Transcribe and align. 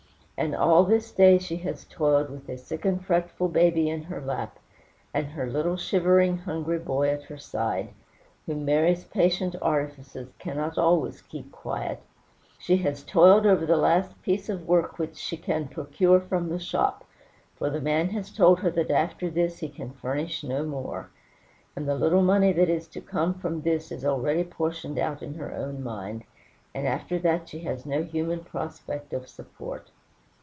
And 0.43 0.55
all 0.55 0.85
this 0.85 1.11
day 1.11 1.37
she 1.37 1.57
has 1.57 1.85
toiled 1.85 2.31
with 2.31 2.49
a 2.49 2.57
sick 2.57 2.83
and 2.83 3.05
fretful 3.05 3.47
baby 3.47 3.87
in 3.91 4.01
her 4.05 4.19
lap, 4.19 4.57
and 5.13 5.27
her 5.27 5.45
little 5.45 5.77
shivering, 5.77 6.39
hungry 6.39 6.79
boy 6.79 7.09
at 7.09 7.25
her 7.25 7.37
side, 7.37 7.89
whom 8.47 8.65
Mary's 8.65 9.03
patient 9.03 9.55
artifices 9.61 10.29
cannot 10.39 10.79
always 10.79 11.21
keep 11.21 11.51
quiet; 11.51 12.01
she 12.57 12.77
has 12.77 13.03
toiled 13.03 13.45
over 13.45 13.67
the 13.67 13.77
last 13.77 14.19
piece 14.23 14.49
of 14.49 14.67
work 14.67 14.97
which 14.97 15.15
she 15.15 15.37
can 15.37 15.67
procure 15.67 16.19
from 16.19 16.49
the 16.49 16.57
shop, 16.57 17.05
for 17.55 17.69
the 17.69 17.79
man 17.79 18.09
has 18.09 18.31
told 18.33 18.61
her 18.61 18.71
that 18.71 18.89
after 18.89 19.29
this 19.29 19.59
he 19.59 19.69
can 19.69 19.91
furnish 19.91 20.43
no 20.43 20.63
more; 20.63 21.11
and 21.75 21.87
the 21.87 21.93
little 21.93 22.23
money 22.23 22.51
that 22.51 22.67
is 22.67 22.87
to 22.87 22.99
come 22.99 23.35
from 23.35 23.61
this 23.61 23.91
is 23.91 24.03
already 24.03 24.43
portioned 24.43 24.97
out 24.97 25.21
in 25.21 25.35
her 25.35 25.53
own 25.53 25.83
mind, 25.83 26.23
and 26.73 26.87
after 26.87 27.19
that 27.19 27.47
she 27.47 27.59
has 27.59 27.85
no 27.85 28.01
human 28.01 28.39
prospect 28.43 29.13
of 29.13 29.27
support. 29.29 29.91